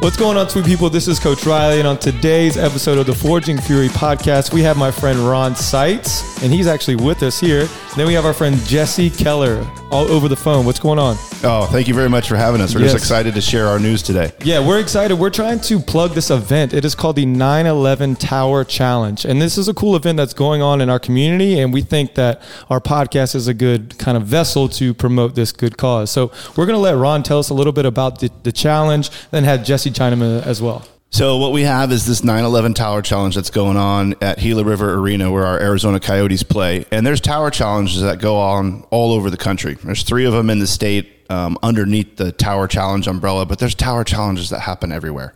What's 0.00 0.16
going 0.16 0.38
on, 0.38 0.48
sweet 0.48 0.64
people? 0.64 0.88
This 0.88 1.06
is 1.08 1.18
Coach 1.18 1.44
Riley, 1.44 1.78
and 1.78 1.86
on 1.86 1.98
today's 1.98 2.56
episode 2.56 2.96
of 2.96 3.04
the 3.04 3.14
Forging 3.14 3.58
Fury 3.58 3.88
podcast, 3.88 4.50
we 4.50 4.62
have 4.62 4.78
my 4.78 4.90
friend 4.90 5.18
Ron 5.18 5.54
Seitz, 5.54 6.42
and 6.42 6.50
he's 6.50 6.66
actually 6.66 6.96
with 6.96 7.22
us 7.22 7.38
here. 7.38 7.60
And 7.60 7.98
then 7.98 8.06
we 8.06 8.14
have 8.14 8.24
our 8.24 8.32
friend 8.32 8.56
Jesse 8.64 9.10
Keller 9.10 9.66
all 9.90 10.06
over 10.10 10.28
the 10.28 10.36
phone. 10.36 10.64
What's 10.64 10.78
going 10.78 10.98
on? 11.00 11.16
Oh, 11.42 11.66
thank 11.72 11.88
you 11.88 11.94
very 11.94 12.08
much 12.08 12.28
for 12.28 12.36
having 12.36 12.60
us. 12.60 12.74
We're 12.74 12.82
Yes. 12.82 12.92
just 12.92 13.04
excited 13.04 13.34
to 13.34 13.40
share 13.40 13.66
our 13.66 13.78
news 13.80 14.02
today. 14.02 14.30
Yeah, 14.44 14.64
we're 14.64 14.78
excited. 14.78 15.16
We're 15.16 15.30
trying 15.30 15.58
to 15.62 15.80
plug 15.80 16.14
this 16.14 16.30
event. 16.30 16.72
It 16.72 16.84
is 16.84 16.94
called 16.94 17.16
the 17.16 17.26
9 17.26 17.66
11 17.66 18.14
Tower 18.16 18.62
Challenge. 18.64 19.24
And 19.24 19.42
this 19.42 19.58
is 19.58 19.66
a 19.68 19.74
cool 19.74 19.96
event 19.96 20.16
that's 20.18 20.32
going 20.34 20.62
on 20.62 20.80
in 20.80 20.88
our 20.88 21.00
community. 21.00 21.58
And 21.58 21.72
we 21.72 21.82
think 21.82 22.14
that 22.14 22.40
our 22.70 22.80
podcast 22.80 23.34
is 23.34 23.48
a 23.48 23.54
good 23.54 23.98
kind 23.98 24.16
of 24.16 24.22
vessel 24.24 24.68
to 24.70 24.94
promote 24.94 25.34
this 25.34 25.50
good 25.50 25.76
cause. 25.76 26.10
So 26.12 26.30
we're 26.56 26.66
going 26.66 26.76
to 26.76 26.80
let 26.80 26.96
Ron 26.96 27.22
tell 27.24 27.40
us 27.40 27.50
a 27.50 27.54
little 27.54 27.72
bit 27.72 27.84
about 27.86 28.20
the, 28.20 28.30
the 28.44 28.52
challenge, 28.52 29.10
then 29.32 29.42
have 29.44 29.64
Jesse 29.64 29.89
chime 29.92 30.22
in 30.22 30.42
as 30.42 30.60
well. 30.60 30.84
So 31.12 31.38
what 31.38 31.50
we 31.50 31.62
have 31.62 31.90
is 31.90 32.06
this 32.06 32.20
9/11 32.20 32.74
Tower 32.74 33.02
Challenge 33.02 33.34
that's 33.34 33.50
going 33.50 33.76
on 33.76 34.14
at 34.20 34.38
Gila 34.38 34.62
River 34.62 34.94
Arena, 34.94 35.30
where 35.32 35.44
our 35.44 35.60
Arizona 35.60 35.98
Coyotes 35.98 36.44
play. 36.44 36.84
And 36.92 37.04
there's 37.04 37.20
tower 37.20 37.50
challenges 37.50 38.00
that 38.00 38.20
go 38.20 38.36
on 38.36 38.84
all 38.90 39.12
over 39.12 39.28
the 39.28 39.36
country. 39.36 39.76
There's 39.82 40.04
three 40.04 40.24
of 40.24 40.32
them 40.32 40.50
in 40.50 40.60
the 40.60 40.68
state 40.68 41.26
um, 41.28 41.58
underneath 41.64 42.16
the 42.16 42.30
Tower 42.30 42.68
Challenge 42.68 43.08
umbrella, 43.08 43.44
but 43.44 43.58
there's 43.58 43.74
tower 43.74 44.04
challenges 44.04 44.50
that 44.50 44.60
happen 44.60 44.92
everywhere. 44.92 45.34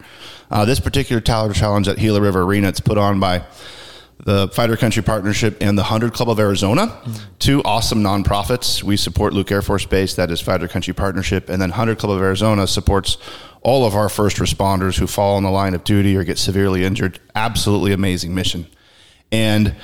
Uh, 0.49 0.65
this 0.65 0.79
particular 0.79 1.21
tower 1.21 1.53
challenge 1.53 1.89
at 1.89 1.99
Gila 1.99 2.21
River 2.21 2.43
Arena, 2.43 2.69
it's 2.69 2.81
put 2.81 2.97
on 2.97 3.19
by 3.19 3.43
the 4.25 4.49
Fighter 4.49 4.77
Country 4.77 5.03
Partnership 5.03 5.57
and 5.61 5.77
the 5.77 5.83
100 5.83 6.13
Club 6.13 6.31
of 6.31 6.39
Arizona, 6.39 6.97
two 7.39 7.63
awesome 7.65 8.03
nonprofits. 8.03 8.83
We 8.83 8.97
support 8.97 9.33
Luke 9.33 9.51
Air 9.51 9.63
Force 9.63 9.87
Base, 9.87 10.15
that 10.15 10.31
is 10.31 10.41
Fighter 10.41 10.69
Country 10.69 10.95
Partnership, 10.95 11.49
and 11.49 11.61
then 11.61 11.71
100 11.71 11.99
Club 11.99 12.17
of 12.17 12.23
Arizona 12.23 12.67
supports 12.67 13.19
all 13.65 13.87
of 13.87 13.97
our 13.97 14.09
first 14.09 14.37
responders 14.37 14.99
who 14.99 15.07
fall 15.07 15.37
on 15.37 15.43
the 15.43 15.51
line 15.51 15.75
of 15.75 15.83
duty 15.83 16.17
or 16.17 16.23
get 16.23 16.39
severely 16.39 16.85
injured. 16.85 17.19
Absolutely 17.35 17.93
amazing 17.93 18.35
mission. 18.35 18.67
And 19.33 19.75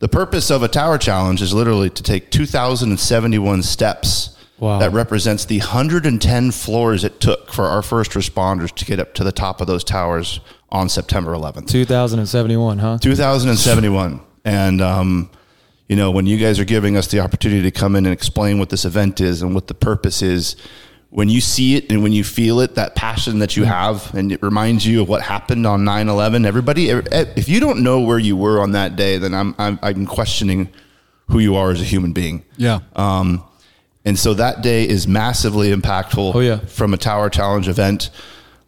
the 0.00 0.08
purpose 0.08 0.50
of 0.50 0.62
a 0.62 0.68
tower 0.68 0.98
challenge 0.98 1.40
is 1.40 1.54
literally 1.54 1.88
to 1.88 2.02
take 2.02 2.30
2,071 2.30 3.62
steps. 3.62 4.34
Wow. 4.58 4.80
That 4.80 4.92
represents 4.92 5.44
the 5.44 5.60
110 5.60 6.50
floors 6.50 7.04
it 7.04 7.20
took 7.20 7.52
for 7.52 7.66
our 7.66 7.80
first 7.80 8.10
responders 8.12 8.74
to 8.74 8.84
get 8.84 8.98
up 8.98 9.14
to 9.14 9.22
the 9.22 9.30
top 9.30 9.60
of 9.60 9.68
those 9.68 9.84
towers 9.84 10.40
on 10.70 10.88
September 10.88 11.32
11th. 11.32 11.68
2071, 11.68 12.78
huh? 12.78 12.98
2071. 13.00 14.20
And, 14.44 14.80
um, 14.80 15.30
you 15.88 15.94
know, 15.94 16.10
when 16.10 16.26
you 16.26 16.38
guys 16.38 16.58
are 16.58 16.64
giving 16.64 16.96
us 16.96 17.06
the 17.06 17.20
opportunity 17.20 17.62
to 17.62 17.70
come 17.70 17.94
in 17.94 18.04
and 18.04 18.12
explain 18.12 18.58
what 18.58 18.68
this 18.68 18.84
event 18.84 19.20
is 19.20 19.42
and 19.42 19.54
what 19.54 19.68
the 19.68 19.74
purpose 19.74 20.22
is, 20.22 20.56
when 21.10 21.28
you 21.28 21.40
see 21.40 21.74
it 21.76 21.90
and 21.90 22.02
when 22.02 22.12
you 22.12 22.22
feel 22.22 22.60
it, 22.60 22.74
that 22.74 22.94
passion 22.94 23.38
that 23.38 23.56
you 23.56 23.64
have, 23.64 24.14
and 24.14 24.30
it 24.30 24.42
reminds 24.42 24.86
you 24.86 25.00
of 25.02 25.08
what 25.08 25.22
happened 25.22 25.66
on 25.66 25.82
9 25.84 26.08
11, 26.08 26.44
everybody, 26.44 26.90
if 26.90 27.48
you 27.48 27.60
don't 27.60 27.82
know 27.82 28.00
where 28.00 28.18
you 28.18 28.36
were 28.36 28.60
on 28.60 28.72
that 28.72 28.94
day, 28.96 29.16
then 29.18 29.32
I'm, 29.34 29.54
I'm, 29.58 29.78
I'm 29.82 30.06
questioning 30.06 30.68
who 31.28 31.38
you 31.38 31.56
are 31.56 31.70
as 31.70 31.80
a 31.80 31.84
human 31.84 32.12
being. 32.12 32.44
Yeah. 32.56 32.80
Um, 32.94 33.42
and 34.04 34.18
so 34.18 34.34
that 34.34 34.62
day 34.62 34.86
is 34.88 35.06
massively 35.08 35.74
impactful 35.74 36.34
Oh, 36.34 36.40
yeah. 36.40 36.58
from 36.60 36.94
a 36.94 36.96
Tower 36.98 37.28
Challenge 37.30 37.68
event. 37.68 38.10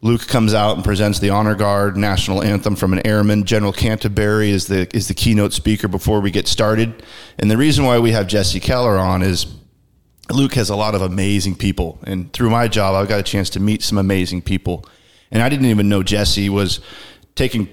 Luke 0.02 0.26
comes 0.26 0.54
out 0.54 0.76
and 0.76 0.84
presents 0.84 1.18
the 1.18 1.28
Honor 1.28 1.54
Guard 1.54 1.96
national 1.98 2.42
anthem 2.42 2.74
from 2.74 2.94
an 2.94 3.06
airman. 3.06 3.44
General 3.44 3.72
Canterbury 3.72 4.50
is 4.50 4.66
the 4.66 4.88
is 4.96 5.08
the 5.08 5.14
keynote 5.14 5.52
speaker 5.52 5.88
before 5.88 6.20
we 6.20 6.30
get 6.30 6.48
started. 6.48 7.02
And 7.38 7.50
the 7.50 7.58
reason 7.58 7.84
why 7.84 7.98
we 7.98 8.12
have 8.12 8.26
Jesse 8.26 8.60
Keller 8.60 8.96
on 8.98 9.20
is 9.22 9.44
Luke 10.32 10.54
has 10.54 10.70
a 10.70 10.76
lot 10.76 10.94
of 10.94 11.02
amazing 11.02 11.56
people, 11.56 11.98
and 12.04 12.32
through 12.32 12.50
my 12.50 12.68
job, 12.68 12.94
I've 12.94 13.08
got 13.08 13.20
a 13.20 13.24
chance 13.24 13.50
to 13.50 13.60
meet 13.60 13.82
some 13.82 13.98
amazing 13.98 14.42
people. 14.42 14.84
And 15.30 15.42
I 15.42 15.48
didn't 15.48 15.66
even 15.66 15.88
know 15.88 16.02
Jesse 16.02 16.48
was 16.48 16.80
taking 17.34 17.68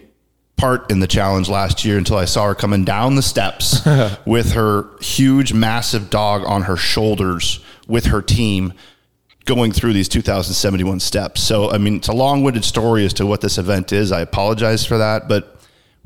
part 0.57 0.91
in 0.91 0.99
the 0.99 1.07
challenge 1.07 1.49
last 1.49 1.85
year 1.85 1.97
until 1.97 2.17
I 2.17 2.25
saw 2.25 2.47
her 2.47 2.55
coming 2.55 2.83
down 2.83 3.15
the 3.15 3.21
steps 3.21 3.81
with 4.25 4.53
her 4.53 4.89
huge, 4.99 5.53
massive 5.53 6.09
dog 6.09 6.43
on 6.45 6.63
her 6.63 6.77
shoulders 6.77 7.59
with 7.87 8.07
her 8.07 8.21
team 8.21 8.73
going 9.45 9.71
through 9.71 9.93
these 9.93 10.09
2071 10.09 10.99
steps. 10.99 11.41
So, 11.41 11.71
I 11.71 11.77
mean, 11.77 11.97
it's 11.97 12.09
a 12.09 12.13
long 12.13 12.43
winded 12.43 12.65
story 12.65 13.05
as 13.05 13.13
to 13.13 13.25
what 13.25 13.41
this 13.41 13.57
event 13.57 13.93
is. 13.93 14.11
I 14.11 14.21
apologize 14.21 14.85
for 14.85 14.97
that, 14.97 15.27
but 15.27 15.56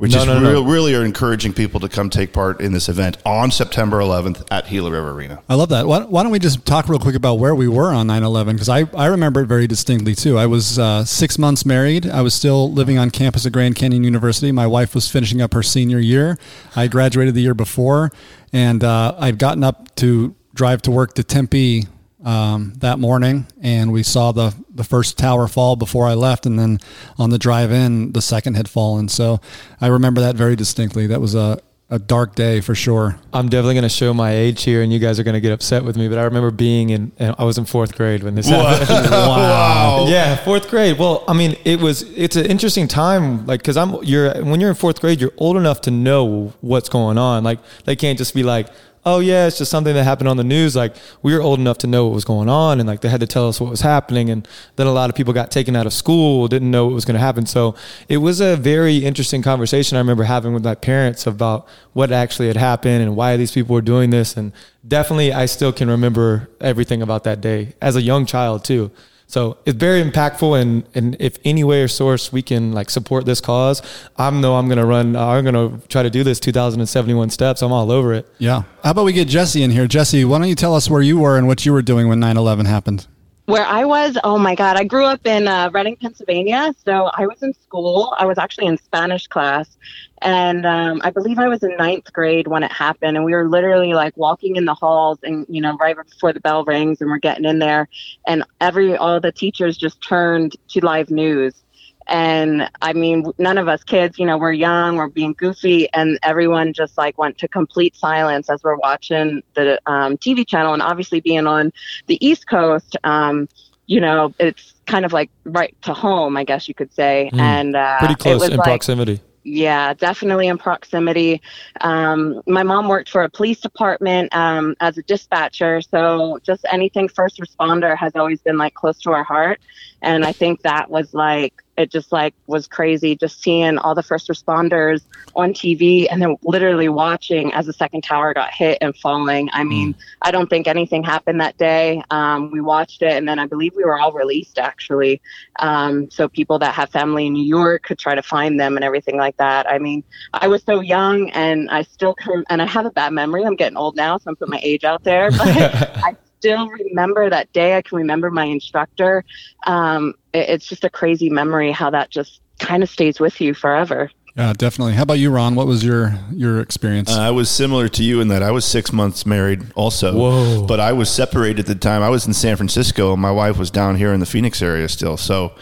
we 0.02 0.08
No, 0.10 0.14
just 0.16 0.26
no, 0.28 0.40
no. 0.40 0.50
real- 0.52 0.66
really 0.66 0.96
are 0.96 1.06
encouraging 1.06 1.54
people 1.54 1.80
to 1.80 1.88
come 1.88 2.10
take 2.10 2.34
part 2.34 2.60
in 2.60 2.74
this 2.74 2.90
event 2.90 3.18
on 3.24 3.52
September 3.52 4.00
11th 4.00 4.44
at 4.50 4.68
Gila 4.68 4.90
River 4.90 5.12
Arena. 5.12 5.44
I 5.48 5.54
love 5.54 5.70
that. 5.70 5.86
Why, 5.86 6.00
why 6.02 6.24
don't 6.24 6.32
we 6.32 6.40
just 6.40 6.66
talk 6.66 6.90
real 6.90 6.98
quick 6.98 7.14
about 7.16 7.36
where 7.36 7.54
we 7.54 7.68
were 7.68 7.94
on 7.94 8.08
9 8.08 8.24
11? 8.24 8.56
Because 8.56 8.68
I, 8.68 8.86
I 8.98 9.06
remember 9.06 9.42
it 9.44 9.46
very 9.46 9.68
distinctly 9.68 10.16
too. 10.16 10.40
I 10.40 10.48
was 10.48 10.80
uh, 10.80 11.06
six 11.06 11.38
months 11.38 11.68
married. 11.68 12.08
I 12.10 12.22
was 12.24 12.34
still 12.34 12.72
living 12.74 12.98
on 12.98 13.12
campus 13.12 13.46
at 13.46 13.52
Grand 13.54 13.76
Canyon 13.76 14.04
University. 14.04 14.52
My 14.52 14.66
wife 14.66 14.96
was 14.96 15.08
finishing 15.08 15.40
up 15.40 15.54
her 15.54 15.62
senior 15.62 16.00
year. 16.00 16.40
I 16.76 16.88
graduated 16.88 17.36
the 17.36 17.42
year 17.42 17.54
before, 17.54 18.12
and 18.52 18.84
uh, 18.84 19.14
I'd 19.20 19.38
gotten 19.38 19.64
up 19.64 19.94
to 19.98 20.36
drive 20.56 20.82
to 20.82 20.92
work 20.92 21.14
to 21.14 21.24
Tempe 21.24 21.86
um, 22.24 22.74
that 22.78 23.00
morning, 23.00 23.48
and 23.62 23.92
we 23.92 24.04
saw 24.04 24.32
the, 24.32 24.54
the 24.74 24.84
first 24.84 25.18
tower 25.18 25.48
fall 25.48 25.76
before 25.76 26.08
I 26.08 26.14
left, 26.14 26.46
and 26.46 26.58
then 26.60 26.80
on 27.18 27.30
the 27.30 27.40
drive 27.40 27.72
in, 27.72 28.12
the 28.12 28.22
second 28.22 28.56
had 28.56 28.70
fallen. 28.70 29.08
So 29.10 29.40
I 29.80 29.88
remember 29.88 30.22
that 30.22 30.36
very 30.36 30.56
distinctly. 30.56 31.08
That 31.08 31.20
was 31.20 31.34
a, 31.36 31.60
a 31.90 32.00
dark 32.00 32.36
day 32.36 32.62
for 32.62 32.74
sure. 32.76 33.20
I'm 33.34 33.50
definitely 33.50 33.74
going 33.74 33.84
to 33.84 33.90
show 33.90 34.14
my 34.14 34.32
age 34.34 34.64
here, 34.64 34.82
and 34.82 34.94
you 34.94 35.00
guys 35.00 35.20
are 35.20 35.24
going 35.24 35.34
to 35.34 35.42
get 35.42 35.52
upset 35.52 35.84
with 35.84 35.98
me. 35.98 36.08
But 36.08 36.20
I 36.20 36.24
remember 36.24 36.52
being 36.52 36.92
in, 36.92 37.12
and 37.18 37.36
I 37.38 37.44
was 37.44 37.58
in 37.58 37.66
fourth 37.66 37.96
grade 37.96 38.24
when 38.24 38.36
this 38.36 38.48
happened. 38.48 38.90
Wow. 39.12 40.06
Yeah, 40.08 40.36
fourth 40.36 40.70
grade. 40.70 40.98
Well, 40.98 41.24
I 41.28 41.34
mean, 41.34 41.58
it 41.66 41.80
was 41.80 42.02
it's 42.04 42.36
an 42.36 42.46
interesting 42.46 42.88
time, 42.88 43.46
like 43.46 43.62
because 43.62 43.78
I'm 43.78 44.04
you're 44.04 44.44
when 44.44 44.60
you're 44.60 44.70
in 44.70 44.76
fourth 44.76 45.02
grade, 45.02 45.20
you're 45.22 45.34
old 45.38 45.58
enough 45.58 45.82
to 45.82 45.92
know 45.92 46.54
what's 46.62 46.90
going 46.90 47.18
on. 47.18 47.44
Like 47.44 47.60
they 47.86 47.96
can't 47.96 48.18
just 48.18 48.34
be 48.34 48.44
like, 48.44 48.68
oh 49.06 49.20
yeah, 49.20 49.48
it's 49.48 49.58
just 49.58 49.72
something 49.72 49.94
that 49.94 50.04
happened 50.04 50.30
on 50.30 50.38
the 50.38 50.44
news. 50.44 50.76
Like 50.76 50.96
we 51.22 51.34
were 51.34 51.42
old 51.42 51.60
enough 51.60 51.78
to 51.80 51.88
know 51.88 52.06
what 52.06 52.14
was 52.14 52.26
going 52.26 52.50
on, 52.50 52.80
and 52.80 52.88
like 52.88 53.02
they 53.02 53.10
had 53.10 53.20
to 53.22 53.28
tell 53.28 53.48
us 53.48 53.60
what 53.60 53.70
was 53.70 53.82
happening. 53.82 54.30
And 54.30 54.48
then 54.76 54.88
a 54.88 54.92
lot 54.92 55.10
of 55.10 55.16
people 55.16 55.34
got 55.34 55.52
taken 55.52 55.76
out 55.76 55.86
of 55.86 55.94
school, 55.94 56.48
didn't 56.48 56.72
know 56.72 56.86
what 56.86 56.94
was 56.94 57.06
going 57.06 57.16
to 57.16 57.20
happen. 57.20 57.46
So 57.46 57.76
it 58.10 58.18
was 58.18 58.42
a 58.42 58.56
very 58.56 58.98
interesting 58.98 59.42
conversation 59.42 59.98
I 59.98 60.00
remember 60.00 60.24
having 60.24 60.54
with 60.54 60.64
my 60.64 60.76
parents 60.76 61.28
about 61.28 61.68
what 61.94 62.12
actually 62.12 62.48
had 62.48 62.58
happened 62.58 63.02
and 63.02 63.16
why 63.16 63.38
these 63.38 63.52
people 63.52 63.74
were 63.74 63.82
doing 63.82 64.10
this. 64.10 64.38
And 64.38 64.54
definitely, 64.88 65.34
I 65.34 65.46
still 65.46 65.74
can 65.74 65.90
remember 65.90 66.50
everything 66.60 67.02
about 67.02 67.24
that 67.24 67.42
day 67.42 67.74
as 67.82 67.96
a 67.96 68.02
young 68.02 68.26
child 68.26 68.64
too. 68.64 68.92
So 69.32 69.56
it's 69.66 69.78
very 69.78 70.04
impactful, 70.04 70.62
and 70.62 70.84
and 70.94 71.16
if 71.18 71.38
any 71.46 71.64
way 71.64 71.82
or 71.82 71.88
source 71.88 72.34
we 72.34 72.42
can 72.42 72.74
like 72.74 72.90
support 72.90 73.26
this 73.26 73.40
cause, 73.40 73.82
I'm 74.18 74.42
know 74.42 74.58
I'm 74.58 74.68
gonna 74.68 74.86
run. 74.86 75.16
Uh, 75.16 75.26
I'm 75.26 75.46
gonna 75.46 75.80
try 75.88 76.04
to 76.04 76.10
do 76.10 76.22
this 76.22 76.38
2,071 76.42 77.30
steps. 77.30 77.62
I'm 77.62 77.72
all 77.72 77.94
over 77.94 78.14
it. 78.14 78.28
Yeah. 78.40 78.64
How 78.84 78.92
about 78.92 79.06
we 79.06 79.14
get 79.14 79.30
Jesse 79.30 79.64
in 79.64 79.72
here? 79.72 79.88
Jesse, 79.88 80.26
why 80.26 80.38
don't 80.38 80.50
you 80.50 80.56
tell 80.56 80.76
us 80.76 80.90
where 80.90 81.02
you 81.02 81.18
were 81.18 81.38
and 81.38 81.48
what 81.48 81.66
you 81.66 81.72
were 81.72 81.82
doing 81.82 82.10
when 82.10 82.20
9 82.20 82.36
11 82.36 82.66
happened? 82.66 83.08
Where 83.52 83.66
I 83.66 83.84
was, 83.84 84.18
oh 84.24 84.38
my 84.38 84.56
God, 84.56 84.78
I 84.78 84.86
grew 84.86 85.04
up 85.04 85.28
in 85.28 85.46
uh, 85.46 85.70
Reading, 85.74 85.98
Pennsylvania. 85.98 86.74
So 86.86 87.12
I 87.14 87.28
was 87.28 87.44
in 87.44 87.54
school. 87.54 88.16
I 88.18 88.26
was 88.26 88.38
actually 88.38 88.68
in 88.68 88.78
Spanish 88.78 89.28
class. 89.28 89.78
And 90.22 90.66
um, 90.66 91.02
I 91.04 91.10
believe 91.10 91.38
I 91.38 91.50
was 91.50 91.62
in 91.62 91.76
ninth 91.76 92.14
grade 92.14 92.48
when 92.48 92.64
it 92.64 92.72
happened. 92.72 93.18
And 93.18 93.26
we 93.26 93.34
were 93.34 93.50
literally 93.50 93.94
like 93.94 94.16
walking 94.16 94.56
in 94.56 94.64
the 94.64 94.74
halls 94.74 95.20
and, 95.24 95.46
you 95.50 95.60
know, 95.60 95.76
right 95.82 95.98
before 95.98 96.32
the 96.32 96.40
bell 96.40 96.64
rings 96.64 97.02
and 97.02 97.10
we're 97.10 97.18
getting 97.18 97.44
in 97.44 97.60
there. 97.60 97.90
And 98.26 98.46
every, 98.62 98.96
all 98.96 99.20
the 99.20 99.34
teachers 99.34 99.78
just 99.78 100.02
turned 100.02 100.56
to 100.70 100.86
live 100.86 101.12
news. 101.12 101.62
And 102.08 102.70
I 102.82 102.94
mean, 102.94 103.32
none 103.38 103.58
of 103.58 103.68
us 103.68 103.84
kids, 103.84 104.20
you 104.20 104.26
know, 104.26 104.38
we're 104.38 104.52
young, 104.52 104.98
we're 104.98 105.08
being 105.08 105.34
goofy, 105.34 105.92
and 105.94 106.20
everyone 106.24 106.74
just 106.74 106.98
like 106.98 107.18
went 107.18 107.38
to 107.40 107.48
complete 107.48 107.96
silence 107.96 108.50
as 108.50 108.64
we're 108.64 108.78
watching 108.78 109.44
the 109.54 109.80
um, 109.86 110.18
TV 110.18 110.48
channel. 110.48 110.74
And 110.74 110.82
obviously, 110.82 111.20
being 111.20 111.48
on 111.48 111.72
the 112.08 112.24
East 112.26 112.48
Coast, 112.48 112.98
um, 113.04 113.48
you 113.88 114.00
know, 114.00 114.34
it's 114.40 114.74
kind 114.86 115.06
of 115.06 115.14
like 115.14 115.30
right 115.44 115.76
to 115.84 115.94
home, 115.94 116.38
I 116.38 116.44
guess 116.44 116.68
you 116.68 116.74
could 116.74 116.94
say. 116.94 117.30
Mm. 117.34 117.40
And 117.40 117.76
uh, 117.76 118.00
Pretty 118.00 118.16
close 118.16 118.44
in 118.44 118.58
like, 118.58 118.66
proximity. 118.66 119.20
yeah, 119.44 119.94
definitely 119.94 120.48
in 120.48 120.58
proximity. 120.58 121.42
Um, 121.82 122.42
my 122.48 122.64
mom 122.64 122.88
worked 122.88 123.10
for 123.10 123.24
a 123.24 123.30
police 123.30 123.60
department 123.60 124.34
um, 124.36 124.76
as 124.80 124.98
a 124.98 125.04
dispatcher, 125.04 125.82
so 125.82 126.40
just 126.44 126.66
anything 126.72 127.10
first 127.10 127.40
responder 127.40 127.98
has 127.98 128.16
always 128.16 128.42
been 128.42 128.58
like 128.58 128.74
close 128.74 129.00
to 129.00 129.12
our 129.12 129.24
heart. 129.24 129.60
And 130.02 130.26
I 130.26 130.32
think 130.32 130.62
that 130.62 130.90
was 130.90 131.14
like 131.14 131.54
it 131.78 131.92
just 131.92 132.12
like 132.12 132.34
was 132.48 132.68
crazy 132.68 133.16
just 133.16 133.42
seeing 133.42 133.78
all 133.78 133.96
the 133.96 134.04
first 134.04 134.28
responders 134.28 135.02
on 135.36 135.54
TV 135.54 136.08
and 136.10 136.22
then 136.22 136.36
literally 136.44 136.90
watching 136.90 137.54
as 137.54 137.66
the 137.66 137.74
second 137.74 138.04
tower 138.04 138.34
got 138.34 138.54
hit 138.54 138.78
and 138.82 138.96
falling. 138.98 139.50
I 139.54 139.64
mean, 139.64 139.96
I 140.22 140.32
don't 140.32 140.50
think 140.50 140.68
anything 140.68 141.04
happened 141.04 141.40
that 141.42 141.58
day. 141.58 142.04
Um, 142.10 142.52
we 142.52 142.62
watched 142.62 143.02
it 143.02 143.14
and 143.14 143.28
then 143.28 143.40
I 143.40 143.46
believe 143.46 143.74
we 143.76 143.84
were 143.84 144.00
all 144.00 144.12
released 144.12 144.60
actually. 144.60 145.22
Um, 145.60 146.10
so 146.12 146.28
people 146.28 146.60
that 146.60 146.74
have 146.74 146.90
family 146.90 147.28
in 147.28 147.34
New 147.34 147.46
York 147.46 147.84
could 147.84 148.00
try 148.00 148.16
to 148.16 148.24
find 148.24 148.60
them 148.60 148.76
and 148.76 148.84
everything 148.84 149.18
like 149.18 149.38
that. 149.38 149.70
I 149.70 149.80
mean, 149.80 150.04
I 150.34 150.48
was 150.48 150.64
so 150.64 150.82
young 150.82 151.30
and 151.32 151.70
I 151.70 151.84
still 151.84 152.16
and 152.50 152.62
I 152.62 152.66
have 152.66 152.86
a 152.86 152.92
bad 152.92 153.14
memory. 153.14 153.46
I'm 153.46 153.56
getting 153.56 153.78
old 153.78 153.96
now, 153.96 154.18
so 154.18 154.30
I'm 154.30 154.36
putting 154.36 154.52
my 154.52 154.60
age 154.62 154.84
out 154.84 155.04
there, 155.04 155.32
but 155.38 155.42
I 156.04 156.16
still 156.42 156.68
remember 156.70 157.30
that 157.30 157.54
day. 157.54 157.78
I 157.78 157.84
can 157.84 158.00
remember 158.00 158.32
my 158.32 158.46
instructor. 158.46 159.24
Um, 159.68 160.16
it, 160.34 160.50
it's 160.50 160.66
just 160.68 160.84
a 160.84 160.90
crazy 160.90 161.30
memory 161.30 161.72
how 161.72 161.92
that 161.92 162.10
just 162.10 162.42
kind 162.60 162.82
of 162.82 162.90
stays 162.90 163.20
with 163.20 163.40
you 163.40 163.54
forever. 163.54 164.10
Yeah, 164.36 164.54
definitely. 164.54 164.94
How 164.94 165.04
about 165.04 165.20
you, 165.20 165.30
Ron? 165.30 165.56
What 165.56 165.68
was 165.68 165.84
your 165.84 166.18
your 166.32 166.62
experience? 166.62 167.12
Uh, 167.12 167.20
I 167.20 167.32
was 167.32 167.50
similar 167.50 167.90
to 167.90 168.04
you 168.04 168.22
in 168.22 168.30
that 168.30 168.42
I 168.42 168.52
was 168.52 168.66
six 168.66 168.92
months 168.92 169.26
married, 169.26 169.72
also. 169.76 170.16
Whoa. 170.16 170.66
But 170.66 170.80
I 170.80 170.94
was 170.94 171.10
separated 171.10 171.60
at 171.60 171.66
the 171.68 171.76
time. 171.76 172.02
I 172.02 172.10
was 172.10 172.26
in 172.26 172.34
San 172.34 172.56
Francisco, 172.56 173.14
and 173.14 173.22
my 173.22 173.32
wife 173.32 173.58
was 173.58 173.70
down 173.70 173.98
here 173.98 174.14
in 174.14 174.20
the 174.20 174.26
Phoenix 174.26 174.62
area 174.62 174.88
still. 174.88 175.18
So, 175.18 175.54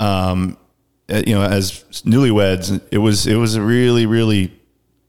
um, 0.00 0.56
uh, 1.10 1.22
you 1.26 1.34
know, 1.34 1.42
as 1.42 1.84
newlyweds, 2.06 2.80
it 2.90 2.98
was 2.98 3.26
it 3.26 3.36
was 3.36 3.54
a 3.54 3.62
really 3.62 4.06
really 4.06 4.50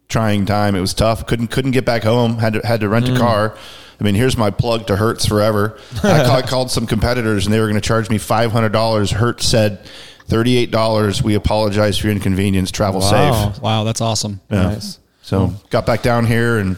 trying 0.09 0.45
time. 0.45 0.75
It 0.75 0.81
was 0.81 0.93
tough. 0.93 1.25
couldn't 1.25 1.47
couldn't 1.47 1.71
get 1.71 1.85
back 1.85 2.03
home. 2.03 2.37
Had 2.37 2.53
to 2.53 2.67
had 2.67 2.81
to 2.81 2.89
rent 2.89 3.07
a 3.07 3.17
car. 3.17 3.57
I 3.99 4.03
mean, 4.03 4.15
here's 4.15 4.37
my 4.37 4.49
plug 4.51 4.87
to 4.87 4.95
Hertz 4.95 5.25
forever. 5.25 5.79
I, 6.03 6.23
call, 6.23 6.35
I 6.37 6.41
called 6.43 6.71
some 6.71 6.85
competitors, 6.87 7.45
and 7.45 7.53
they 7.53 7.59
were 7.59 7.65
going 7.67 7.81
to 7.81 7.87
charge 7.87 8.09
me 8.09 8.17
five 8.17 8.51
hundred 8.51 8.71
dollars. 8.73 9.11
Hertz 9.11 9.45
said. 9.45 9.79
Thirty-eight 10.29 10.71
dollars. 10.71 11.23
We 11.23 11.35
apologize 11.35 11.97
for 11.97 12.07
your 12.07 12.13
inconvenience. 12.17 12.69
Travel 12.69 12.99
Wow. 12.99 13.51
safe. 13.53 13.61
wow, 13.61 13.85
that's 13.85 14.01
awesome. 14.01 14.41
Yeah. 14.51 14.63
Nice. 14.63 14.99
So 15.21 15.53
got 15.69 15.85
back 15.85 16.01
down 16.01 16.25
here 16.25 16.57
and 16.57 16.75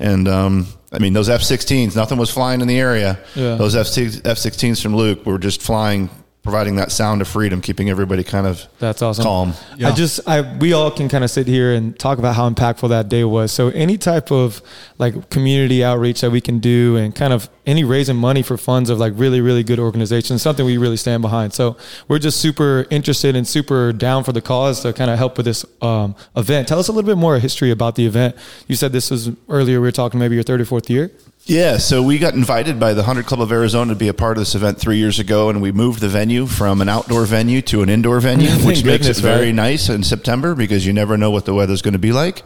and 0.00 0.26
um, 0.26 0.66
I 0.90 0.98
mean 0.98 1.12
those 1.12 1.28
F-16s, 1.28 1.94
nothing 1.94 2.18
was 2.18 2.28
flying 2.28 2.60
in 2.60 2.66
the 2.66 2.76
area. 2.80 3.20
Yeah. 3.36 3.54
Those 3.54 3.76
F-16s 3.76 4.82
from 4.82 4.96
Luke 4.96 5.24
were 5.24 5.38
just 5.38 5.62
flying, 5.62 6.10
providing 6.48 6.76
that 6.76 6.90
sound 6.90 7.20
of 7.20 7.28
freedom, 7.28 7.60
keeping 7.60 7.90
everybody 7.90 8.24
kind 8.24 8.46
of 8.46 8.66
That's 8.78 9.02
awesome. 9.02 9.22
calm. 9.22 9.52
Yeah. 9.76 9.90
I 9.90 9.94
just, 9.94 10.26
I, 10.26 10.56
we 10.56 10.72
all 10.72 10.90
can 10.90 11.10
kind 11.10 11.22
of 11.22 11.30
sit 11.30 11.46
here 11.46 11.74
and 11.74 11.96
talk 11.98 12.18
about 12.18 12.34
how 12.36 12.48
impactful 12.48 12.88
that 12.88 13.10
day 13.10 13.22
was. 13.22 13.52
So 13.52 13.68
any 13.68 13.98
type 13.98 14.32
of 14.32 14.62
like 14.96 15.28
community 15.28 15.84
outreach 15.84 16.22
that 16.22 16.30
we 16.30 16.40
can 16.40 16.58
do 16.58 16.96
and 16.96 17.14
kind 17.14 17.34
of 17.34 17.50
any 17.66 17.84
raising 17.84 18.16
money 18.16 18.42
for 18.42 18.56
funds 18.56 18.88
of 18.88 18.98
like 18.98 19.12
really, 19.16 19.42
really 19.42 19.62
good 19.62 19.78
organizations, 19.78 20.40
something 20.40 20.64
we 20.64 20.78
really 20.78 20.96
stand 20.96 21.20
behind. 21.20 21.52
So 21.52 21.76
we're 22.08 22.18
just 22.18 22.40
super 22.40 22.86
interested 22.88 23.36
and 23.36 23.46
super 23.46 23.92
down 23.92 24.24
for 24.24 24.32
the 24.32 24.40
cause 24.40 24.80
to 24.84 24.94
kind 24.94 25.10
of 25.10 25.18
help 25.18 25.36
with 25.36 25.44
this 25.44 25.66
um, 25.82 26.16
event. 26.34 26.66
Tell 26.66 26.78
us 26.78 26.88
a 26.88 26.92
little 26.92 27.06
bit 27.06 27.18
more 27.18 27.38
history 27.38 27.70
about 27.70 27.94
the 27.94 28.06
event. 28.06 28.36
You 28.68 28.74
said 28.74 28.92
this 28.92 29.10
was 29.10 29.30
earlier, 29.50 29.82
we 29.82 29.88
were 29.88 29.92
talking 29.92 30.18
maybe 30.18 30.34
your 30.34 30.44
34th 30.44 30.88
year. 30.88 31.10
Yeah, 31.44 31.78
so 31.78 32.02
we 32.02 32.18
got 32.18 32.34
invited 32.34 32.78
by 32.78 32.92
the 32.92 33.02
Hundred 33.04 33.24
Club 33.24 33.40
of 33.40 33.50
Arizona 33.50 33.94
to 33.94 33.98
be 33.98 34.08
a 34.08 34.14
part 34.14 34.36
of 34.36 34.42
this 34.42 34.54
event 34.54 34.78
three 34.78 34.98
years 34.98 35.18
ago, 35.18 35.48
and 35.48 35.62
we 35.62 35.72
moved 35.72 36.00
the 36.00 36.08
venue 36.08 36.46
from 36.46 36.82
an 36.82 36.90
outdoor 36.90 37.24
venue 37.24 37.62
to 37.62 37.82
an 37.82 37.88
indoor 37.88 38.20
venue, 38.20 38.50
which 38.66 38.84
makes 38.84 39.06
it 39.06 39.16
very 39.16 39.46
right? 39.46 39.54
nice 39.54 39.88
in 39.88 40.02
September 40.02 40.54
because 40.54 40.84
you 40.86 40.92
never 40.92 41.16
know 41.16 41.30
what 41.30 41.46
the 41.46 41.54
weather's 41.54 41.80
going 41.80 41.94
to 41.94 41.98
be 41.98 42.12
like. 42.12 42.42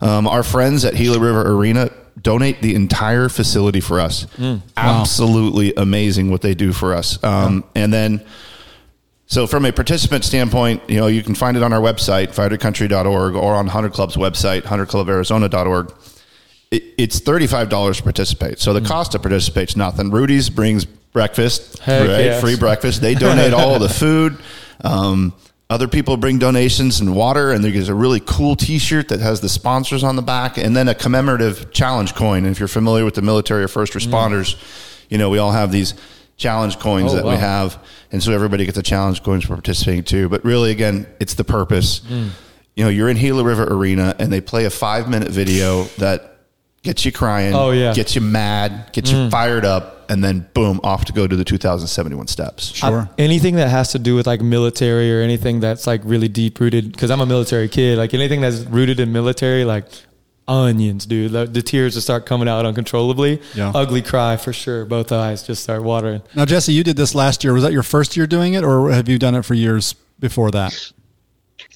Um, 0.00 0.26
our 0.26 0.42
friends 0.42 0.84
at 0.86 0.94
Gila 0.94 1.18
River 1.18 1.42
Arena 1.52 1.90
donate 2.20 2.62
the 2.62 2.74
entire 2.74 3.28
facility 3.28 3.80
for 3.80 4.00
us. 4.00 4.26
Absolutely 4.76 5.74
amazing 5.76 6.30
what 6.30 6.40
they 6.40 6.54
do 6.54 6.72
for 6.72 6.94
us. 6.94 7.22
Um, 7.22 7.64
And 7.74 7.92
then, 7.92 8.24
so 9.26 9.46
from 9.46 9.66
a 9.66 9.72
participant 9.72 10.24
standpoint, 10.24 10.82
you 10.88 10.98
know, 10.98 11.08
you 11.08 11.22
can 11.22 11.34
find 11.34 11.56
it 11.58 11.62
on 11.62 11.72
our 11.74 11.80
website, 11.80 12.28
fightercountry.org, 12.34 13.34
or 13.34 13.54
on 13.54 13.66
Hundred 13.66 13.92
Club's 13.92 14.16
website, 14.16 14.62
hunterclubarizona.org. 14.62 15.92
It, 16.74 16.94
it's 16.98 17.20
$35 17.20 17.96
to 17.96 18.02
participate. 18.02 18.58
So 18.58 18.72
the 18.72 18.80
cost 18.80 19.12
to 19.12 19.18
participate 19.18 19.70
is 19.70 19.76
nothing. 19.76 20.10
Rudy's 20.10 20.50
brings 20.50 20.84
breakfast, 20.84 21.78
Heck 21.78 22.00
right? 22.08 22.24
yes. 22.24 22.40
Free 22.40 22.56
breakfast. 22.56 23.00
They 23.00 23.14
donate 23.14 23.52
all 23.52 23.74
of 23.74 23.80
the 23.80 23.88
food. 23.88 24.36
Um, 24.82 25.32
other 25.70 25.88
people 25.88 26.16
bring 26.16 26.38
donations 26.38 27.00
and 27.00 27.14
water, 27.16 27.50
and 27.52 27.64
there's 27.64 27.88
a 27.88 27.94
really 27.94 28.20
cool 28.20 28.54
T-shirt 28.54 29.08
that 29.08 29.20
has 29.20 29.40
the 29.40 29.48
sponsors 29.48 30.04
on 30.04 30.16
the 30.16 30.22
back, 30.22 30.58
and 30.58 30.76
then 30.76 30.88
a 30.88 30.94
commemorative 30.94 31.72
challenge 31.72 32.14
coin. 32.14 32.44
And 32.44 32.48
if 32.48 32.58
you're 32.58 32.68
familiar 32.68 33.04
with 33.04 33.14
the 33.14 33.22
military 33.22 33.64
or 33.64 33.68
first 33.68 33.94
responders, 33.94 34.56
you 35.08 35.16
know 35.16 35.30
we 35.30 35.38
all 35.38 35.52
have 35.52 35.72
these 35.72 35.94
challenge 36.36 36.78
coins 36.78 37.12
Oh, 37.12 37.16
that 37.16 37.24
we 37.24 37.36
have, 37.36 37.78
and 38.12 38.22
so 38.22 38.32
everybody 38.32 38.66
gets 38.66 38.76
a 38.76 38.82
challenge 38.82 39.22
coins 39.22 39.44
for 39.44 39.54
participating 39.54 40.04
too. 40.04 40.28
But 40.28 40.44
really, 40.44 40.70
again, 40.70 41.06
it's 41.18 41.34
the 41.34 41.44
purpose. 41.44 42.00
Mm. 42.00 42.30
You 42.74 42.84
know, 42.84 42.90
you're 42.90 43.08
in 43.08 43.16
Gila 43.16 43.42
River 43.44 43.64
Arena, 43.64 44.14
and 44.18 44.32
they 44.32 44.40
play 44.40 44.66
a 44.66 44.70
five 44.70 45.08
minute 45.08 45.28
video 45.30 45.84
that 45.98 46.33
gets 46.84 47.04
you 47.04 47.10
crying, 47.10 47.54
Oh, 47.54 47.72
yeah. 47.72 47.92
gets 47.92 48.14
you 48.14 48.20
mad, 48.20 48.92
gets 48.92 49.10
you 49.10 49.16
mm. 49.16 49.30
fired 49.30 49.64
up, 49.64 50.08
and 50.10 50.22
then 50.22 50.46
boom, 50.54 50.78
off 50.84 51.06
to 51.06 51.12
go 51.12 51.26
to 51.26 51.34
the 51.34 51.44
2071 51.44 52.26
steps. 52.28 52.74
Sure. 52.74 53.08
I- 53.10 53.22
anything 53.22 53.56
that 53.56 53.68
has 53.70 53.90
to 53.92 53.98
do 53.98 54.14
with 54.14 54.26
like 54.26 54.40
military 54.42 55.12
or 55.12 55.22
anything 55.22 55.60
that's 55.60 55.86
like 55.86 56.02
really 56.04 56.28
deep 56.28 56.60
rooted, 56.60 56.92
because 56.92 57.10
I'm 57.10 57.20
a 57.20 57.26
military 57.26 57.68
kid, 57.68 57.98
like 57.98 58.14
anything 58.14 58.40
that's 58.42 58.60
rooted 58.60 59.00
in 59.00 59.12
military, 59.12 59.64
like 59.64 59.86
onions, 60.46 61.06
dude. 61.06 61.32
The, 61.32 61.46
the 61.46 61.62
tears 61.62 61.94
just 61.94 62.06
start 62.06 62.26
coming 62.26 62.48
out 62.48 62.66
uncontrollably. 62.66 63.40
Yeah. 63.54 63.72
Ugly 63.74 64.02
cry 64.02 64.36
for 64.36 64.52
sure. 64.52 64.84
Both 64.84 65.10
eyes 65.10 65.42
just 65.42 65.62
start 65.62 65.82
watering. 65.82 66.22
Now, 66.36 66.44
Jesse, 66.44 66.72
you 66.72 66.84
did 66.84 66.96
this 66.96 67.14
last 67.14 67.42
year. 67.42 67.54
Was 67.54 67.62
that 67.62 67.72
your 67.72 67.82
first 67.82 68.14
year 68.16 68.26
doing 68.26 68.52
it, 68.52 68.62
or 68.62 68.90
have 68.90 69.08
you 69.08 69.18
done 69.18 69.34
it 69.34 69.44
for 69.46 69.54
years 69.54 69.94
before 70.20 70.50
that? 70.50 70.92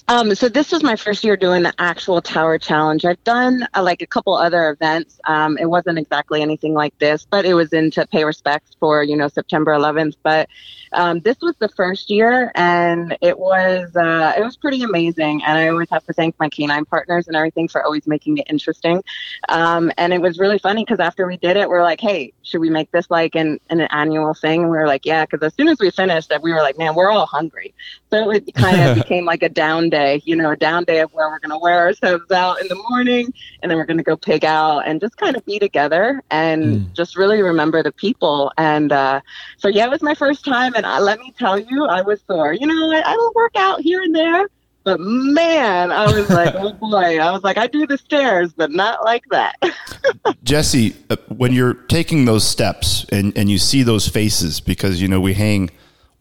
Um, 0.09 0.33
so 0.33 0.49
this 0.49 0.71
was 0.71 0.81
my 0.81 0.95
first 0.95 1.23
year 1.23 1.37
doing 1.37 1.61
the 1.61 1.73
actual 1.77 2.19
tower 2.19 2.57
challenge. 2.57 3.05
I've 3.05 3.23
done 3.23 3.67
uh, 3.75 3.83
like 3.83 4.01
a 4.01 4.07
couple 4.07 4.35
other 4.35 4.71
events. 4.71 5.19
Um, 5.25 5.55
it 5.59 5.69
wasn't 5.69 5.99
exactly 5.99 6.41
anything 6.41 6.73
like 6.73 6.97
this, 6.97 7.27
but 7.29 7.45
it 7.45 7.53
was 7.53 7.71
in 7.73 7.91
to 7.91 8.07
pay 8.07 8.23
respects 8.23 8.75
for 8.79 9.03
you 9.03 9.15
know 9.15 9.27
September 9.27 9.71
11th. 9.71 10.15
But 10.23 10.49
um, 10.93 11.19
this 11.19 11.37
was 11.41 11.55
the 11.59 11.69
first 11.69 12.09
year, 12.09 12.51
and 12.55 13.15
it 13.21 13.37
was 13.37 13.95
uh, 13.95 14.33
it 14.35 14.41
was 14.41 14.57
pretty 14.57 14.81
amazing. 14.81 15.43
And 15.45 15.57
I 15.59 15.67
always 15.67 15.91
have 15.91 16.03
to 16.05 16.13
thank 16.13 16.39
my 16.39 16.49
canine 16.49 16.85
partners 16.85 17.27
and 17.27 17.35
everything 17.35 17.67
for 17.67 17.83
always 17.83 18.07
making 18.07 18.39
it 18.39 18.47
interesting. 18.49 19.03
Um, 19.47 19.91
and 19.97 20.11
it 20.11 20.21
was 20.21 20.39
really 20.39 20.57
funny 20.57 20.83
because 20.83 20.99
after 20.99 21.27
we 21.27 21.37
did 21.37 21.55
it, 21.55 21.69
we 21.69 21.75
are 21.75 21.83
like, 21.83 22.01
hey, 22.01 22.33
should 22.41 22.61
we 22.61 22.69
make 22.69 22.91
this 22.91 23.05
like 23.09 23.35
an, 23.35 23.59
an 23.69 23.81
annual 23.81 24.33
thing? 24.33 24.61
And 24.61 24.71
we 24.71 24.77
were 24.77 24.87
like, 24.87 25.05
yeah, 25.05 25.25
because 25.25 25.45
as 25.45 25.53
soon 25.53 25.67
as 25.67 25.79
we 25.79 25.91
finished 25.91 26.31
it, 26.31 26.41
we 26.41 26.51
were 26.51 26.61
like, 26.61 26.77
man, 26.77 26.95
we're 26.95 27.11
all 27.11 27.27
hungry. 27.27 27.73
So 28.09 28.31
it 28.31 28.51
kind 28.55 28.81
of 28.81 28.95
became 29.03 29.25
like 29.25 29.43
a 29.43 29.49
down 29.49 29.89
day, 29.89 29.98
you 30.23 30.35
know, 30.35 30.51
a 30.51 30.55
down 30.55 30.83
day 30.83 30.99
of 30.99 31.11
where 31.13 31.29
we're 31.29 31.39
going 31.39 31.51
to 31.51 31.57
wear 31.57 31.79
ourselves 31.79 32.31
out 32.31 32.61
in 32.61 32.67
the 32.67 32.75
morning 32.89 33.33
and 33.61 33.69
then 33.69 33.77
we're 33.77 33.85
going 33.85 33.97
to 33.97 34.03
go 34.03 34.15
pig 34.15 34.45
out 34.45 34.79
and 34.87 34.99
just 35.01 35.17
kind 35.17 35.35
of 35.35 35.45
be 35.45 35.59
together 35.59 36.21
and 36.31 36.93
just 36.93 37.17
really 37.17 37.41
remember 37.41 37.83
the 37.83 37.91
people. 37.91 38.51
And 38.57 38.91
uh, 38.91 39.21
so, 39.57 39.67
yeah, 39.67 39.85
it 39.85 39.89
was 39.89 40.01
my 40.01 40.15
first 40.15 40.45
time. 40.45 40.73
And 40.75 40.85
uh, 40.85 40.99
let 40.99 41.19
me 41.19 41.33
tell 41.37 41.57
you, 41.57 41.85
I 41.85 42.01
was 42.01 42.21
sore. 42.27 42.53
You 42.53 42.67
know, 42.67 42.91
I, 42.91 43.01
I 43.05 43.15
will 43.15 43.31
work 43.35 43.55
out 43.55 43.81
here 43.81 44.01
and 44.01 44.15
there. 44.15 44.47
But 44.83 44.99
man, 44.99 45.91
I 45.91 46.05
was 46.05 46.29
like, 46.29 46.55
oh 46.57 46.73
boy, 46.73 47.19
I 47.19 47.31
was 47.31 47.43
like, 47.43 47.57
I 47.57 47.67
do 47.67 47.85
the 47.85 47.97
stairs, 47.97 48.53
but 48.53 48.71
not 48.71 49.03
like 49.03 49.23
that. 49.31 49.55
Jesse, 50.43 50.95
uh, 51.09 51.17
when 51.27 51.53
you're 51.53 51.73
taking 51.73 52.25
those 52.25 52.47
steps 52.47 53.05
and, 53.11 53.37
and 53.37 53.49
you 53.49 53.57
see 53.57 53.83
those 53.83 54.07
faces, 54.07 54.61
because, 54.61 55.01
you 55.01 55.07
know, 55.07 55.19
we 55.19 55.33
hang 55.33 55.69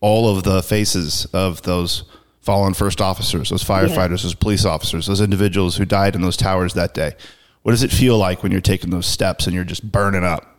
all 0.01 0.29
of 0.29 0.45
the 0.45 0.63
faces 0.63 1.27
of 1.33 1.63
those 1.63 2.05
fallen 2.49 2.73
first 2.73 3.03
officers, 3.03 3.51
those 3.51 3.63
firefighters, 3.63 4.23
those 4.23 4.33
police 4.33 4.65
officers, 4.65 5.07
those 5.07 5.21
individuals 5.21 5.77
who 5.77 5.85
died 5.85 6.15
in 6.15 6.23
those 6.23 6.35
towers 6.35 6.73
that 6.73 6.95
day. 6.95 7.13
What 7.61 7.73
does 7.73 7.83
it 7.83 7.91
feel 7.93 8.17
like 8.17 8.43
when 8.43 8.51
you're 8.51 8.63
taking 8.63 8.89
those 8.89 9.05
steps 9.05 9.45
and 9.47 9.55
you're 9.55 9.65
just 9.65 9.93
burning 9.93 10.25
up? 10.25 10.57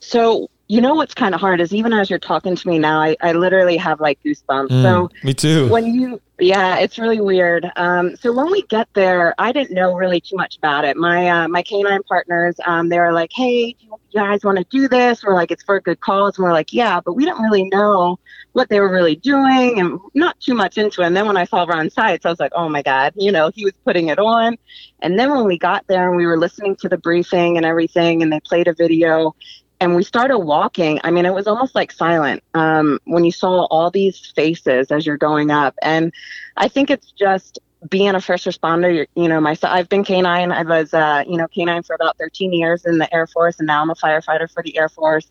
So, 0.00 0.50
you 0.72 0.80
know 0.80 0.94
what's 0.94 1.12
kind 1.12 1.34
of 1.34 1.40
hard 1.42 1.60
is 1.60 1.74
even 1.74 1.92
as 1.92 2.08
you're 2.08 2.18
talking 2.18 2.56
to 2.56 2.66
me 2.66 2.78
now, 2.78 2.98
I, 2.98 3.14
I 3.20 3.32
literally 3.32 3.76
have 3.76 4.00
like 4.00 4.18
goosebumps. 4.24 4.68
Mm, 4.68 4.82
So 4.82 5.10
me 5.22 5.34
too. 5.34 5.68
when 5.68 5.84
you, 5.84 6.18
yeah, 6.38 6.78
it's 6.78 6.98
really 6.98 7.20
weird. 7.20 7.70
Um, 7.76 8.16
so 8.16 8.32
when 8.32 8.50
we 8.50 8.62
get 8.62 8.88
there, 8.94 9.34
I 9.38 9.52
didn't 9.52 9.72
know 9.72 9.92
really 9.92 10.18
too 10.18 10.34
much 10.34 10.56
about 10.56 10.86
it. 10.86 10.96
My 10.96 11.28
uh, 11.28 11.48
my 11.48 11.62
canine 11.62 12.02
partners, 12.04 12.56
um, 12.64 12.88
they 12.88 12.98
were 12.98 13.12
like, 13.12 13.32
"Hey, 13.34 13.72
do 13.72 13.86
you 14.12 14.20
guys 14.20 14.44
want 14.44 14.56
to 14.56 14.64
do 14.70 14.88
this?" 14.88 15.22
We're 15.22 15.34
like, 15.34 15.50
"It's 15.50 15.62
for 15.62 15.76
a 15.76 15.82
good 15.82 16.00
cause." 16.00 16.38
And 16.38 16.44
we're 16.44 16.54
like, 16.54 16.72
"Yeah," 16.72 17.02
but 17.04 17.12
we 17.12 17.26
didn't 17.26 17.42
really 17.42 17.64
know 17.64 18.18
what 18.52 18.70
they 18.70 18.80
were 18.80 18.90
really 18.90 19.16
doing 19.16 19.78
and 19.78 20.00
not 20.14 20.40
too 20.40 20.54
much 20.54 20.78
into 20.78 21.02
it. 21.02 21.06
And 21.06 21.16
then 21.16 21.26
when 21.26 21.36
I 21.36 21.44
saw 21.44 21.64
Ron 21.64 21.90
Seitz, 21.90 22.24
I 22.24 22.30
was 22.30 22.40
like, 22.40 22.52
"Oh 22.56 22.70
my 22.70 22.80
God!" 22.80 23.12
You 23.14 23.30
know, 23.30 23.50
he 23.54 23.64
was 23.64 23.74
putting 23.84 24.08
it 24.08 24.18
on. 24.18 24.56
And 25.02 25.18
then 25.18 25.30
when 25.30 25.44
we 25.44 25.58
got 25.58 25.86
there 25.86 26.08
and 26.08 26.16
we 26.16 26.26
were 26.26 26.38
listening 26.38 26.76
to 26.76 26.88
the 26.88 26.96
briefing 26.96 27.58
and 27.58 27.66
everything, 27.66 28.22
and 28.22 28.32
they 28.32 28.40
played 28.40 28.68
a 28.68 28.74
video, 28.74 29.34
and 29.82 29.96
we 29.96 30.04
started 30.04 30.38
walking. 30.38 31.00
I 31.02 31.10
mean, 31.10 31.26
it 31.26 31.34
was 31.34 31.48
almost 31.48 31.74
like 31.74 31.90
silent 31.90 32.44
um, 32.54 33.00
when 33.04 33.24
you 33.24 33.32
saw 33.32 33.64
all 33.64 33.90
these 33.90 34.32
faces 34.36 34.92
as 34.92 35.04
you're 35.04 35.16
going 35.16 35.50
up. 35.50 35.74
And 35.82 36.12
I 36.56 36.68
think 36.68 36.88
it's 36.88 37.10
just 37.10 37.58
being 37.88 38.14
a 38.14 38.20
first 38.20 38.46
responder. 38.46 38.92
you're- 38.94 39.28
know, 39.28 39.40
myself, 39.40 39.72
I've 39.72 39.88
been 39.88 40.04
canine. 40.04 40.52
I 40.52 40.62
was, 40.62 40.92
uh, 40.94 41.24
you 41.26 41.36
know, 41.36 41.46
canine 41.48 41.82
for 41.82 41.94
about 41.94 42.16
13 42.18 42.52
years 42.52 42.84
in 42.84 42.98
the 42.98 43.12
Air 43.14 43.26
Force, 43.26 43.58
and 43.58 43.66
now 43.66 43.82
I'm 43.82 43.90
a 43.90 43.94
firefighter 43.94 44.50
for 44.50 44.62
the 44.62 44.76
Air 44.76 44.88
Force. 44.88 45.30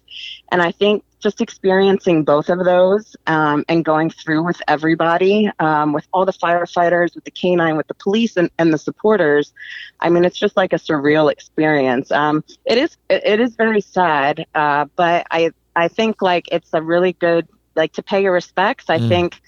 And 0.52 0.62
I 0.62 0.72
think 0.72 1.04
just 1.20 1.40
experiencing 1.40 2.24
both 2.24 2.50
of 2.50 2.64
those 2.66 3.16
um, 3.28 3.64
and 3.70 3.86
going 3.86 4.10
through 4.10 4.44
with 4.44 4.62
everybody, 4.68 5.50
um, 5.60 5.94
with 5.94 6.08
all 6.12 6.26
the 6.26 6.34
firefighters, 6.34 7.14
with 7.16 7.24
the 7.24 7.32
canine, 7.32 7.78
with 7.78 7.88
the 7.88 7.94
police, 7.94 8.38
and, 8.38 8.50
and 8.58 8.74
the 8.74 8.78
supporters. 8.78 9.54
I 10.00 10.10
mean, 10.10 10.26
it's 10.26 10.40
just 10.40 10.58
like 10.58 10.74
a 10.74 10.78
surreal 10.78 11.32
experience. 11.32 12.12
Um, 12.12 12.44
it 12.66 12.78
is 12.78 12.98
it, 13.10 13.22
it 13.26 13.40
is 13.40 13.56
very 13.56 13.82
sad, 13.82 14.46
uh, 14.56 14.86
but 14.96 15.28
I 15.32 15.52
I 15.76 15.88
think 15.88 16.22
like 16.22 16.46
it's 16.52 16.74
a 16.74 16.82
really 16.82 17.14
good 17.14 17.48
like 17.76 17.94
to 17.94 18.04
pay 18.04 18.22
your 18.24 18.34
respects. 18.34 18.86
I 18.90 18.98
Mm. 18.98 19.08
think 19.08 19.42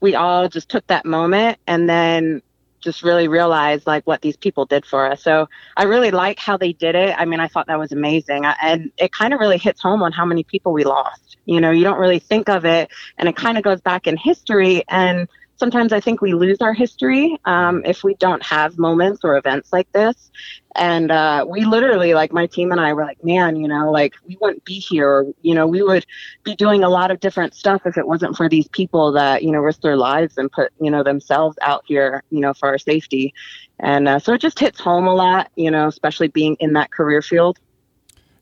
we 0.00 0.14
all 0.14 0.48
just 0.48 0.68
took 0.68 0.86
that 0.88 1.04
moment 1.04 1.58
and 1.66 1.88
then 1.88 2.42
just 2.80 3.02
really 3.02 3.28
realized 3.28 3.86
like 3.86 4.06
what 4.06 4.22
these 4.22 4.36
people 4.36 4.64
did 4.64 4.86
for 4.86 5.10
us. 5.10 5.22
So 5.22 5.48
I 5.76 5.84
really 5.84 6.10
like 6.10 6.38
how 6.38 6.56
they 6.56 6.72
did 6.72 6.94
it. 6.94 7.14
I 7.18 7.24
mean, 7.24 7.40
I 7.40 7.48
thought 7.48 7.66
that 7.66 7.78
was 7.78 7.92
amazing. 7.92 8.46
I, 8.46 8.54
and 8.62 8.92
it 8.96 9.12
kind 9.12 9.34
of 9.34 9.40
really 9.40 9.58
hits 9.58 9.82
home 9.82 10.02
on 10.02 10.12
how 10.12 10.24
many 10.24 10.44
people 10.44 10.72
we 10.72 10.84
lost. 10.84 11.36
You 11.44 11.60
know, 11.60 11.70
you 11.70 11.82
don't 11.82 11.98
really 11.98 12.18
think 12.20 12.48
of 12.48 12.64
it 12.64 12.90
and 13.16 13.28
it 13.28 13.36
kind 13.36 13.58
of 13.58 13.64
goes 13.64 13.80
back 13.80 14.06
in 14.06 14.16
history 14.16 14.84
and 14.88 15.28
sometimes 15.58 15.92
I 15.92 16.00
think 16.00 16.20
we 16.20 16.34
lose 16.34 16.58
our 16.60 16.72
history 16.72 17.38
um, 17.44 17.82
if 17.84 18.04
we 18.04 18.14
don't 18.14 18.42
have 18.42 18.78
moments 18.78 19.20
or 19.24 19.36
events 19.36 19.72
like 19.72 19.90
this. 19.92 20.30
And 20.76 21.10
uh, 21.10 21.44
we 21.48 21.64
literally, 21.64 22.14
like 22.14 22.32
my 22.32 22.46
team 22.46 22.70
and 22.70 22.80
I, 22.80 22.92
were 22.92 23.04
like, 23.04 23.22
man, 23.24 23.56
you 23.56 23.66
know, 23.66 23.90
like 23.90 24.14
we 24.26 24.38
wouldn't 24.40 24.64
be 24.64 24.78
here. 24.78 25.08
Or, 25.08 25.26
you 25.42 25.54
know, 25.54 25.66
we 25.66 25.82
would 25.82 26.06
be 26.44 26.54
doing 26.54 26.84
a 26.84 26.88
lot 26.88 27.10
of 27.10 27.18
different 27.20 27.54
stuff 27.54 27.82
if 27.84 27.98
it 27.98 28.06
wasn't 28.06 28.36
for 28.36 28.48
these 28.48 28.68
people 28.68 29.12
that 29.12 29.42
you 29.42 29.50
know 29.50 29.58
risk 29.58 29.80
their 29.80 29.96
lives 29.96 30.38
and 30.38 30.50
put 30.52 30.72
you 30.80 30.90
know 30.90 31.02
themselves 31.02 31.56
out 31.62 31.82
here, 31.86 32.22
you 32.30 32.40
know, 32.40 32.54
for 32.54 32.68
our 32.68 32.78
safety. 32.78 33.34
And 33.80 34.08
uh, 34.08 34.18
so 34.18 34.34
it 34.34 34.40
just 34.40 34.58
hits 34.58 34.78
home 34.80 35.06
a 35.06 35.14
lot, 35.14 35.50
you 35.56 35.70
know, 35.70 35.88
especially 35.88 36.28
being 36.28 36.56
in 36.60 36.74
that 36.74 36.90
career 36.90 37.22
field. 37.22 37.58